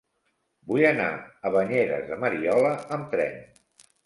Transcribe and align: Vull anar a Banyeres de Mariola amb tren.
Vull 0.71 0.85
anar 0.91 1.09
a 1.17 1.51
Banyeres 1.57 2.09
de 2.09 2.19
Mariola 2.25 2.73
amb 2.97 3.07
tren. 3.15 3.39